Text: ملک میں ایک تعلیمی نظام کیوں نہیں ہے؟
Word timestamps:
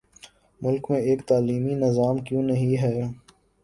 ملک 0.61 0.89
میں 0.91 0.99
ایک 1.01 1.19
تعلیمی 1.27 1.75
نظام 1.77 2.17
کیوں 2.19 2.43
نہیں 2.43 2.75
ہے؟ 2.77 2.95